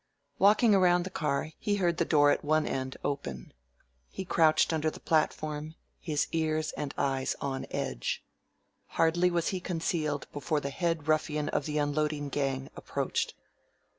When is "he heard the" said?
1.59-2.05